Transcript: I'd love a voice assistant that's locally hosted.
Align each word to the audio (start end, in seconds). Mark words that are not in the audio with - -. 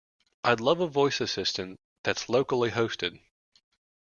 I'd 0.43 0.59
love 0.59 0.79
a 0.79 0.87
voice 0.87 1.21
assistant 1.21 1.77
that's 2.01 2.27
locally 2.27 2.71
hosted. 2.71 3.19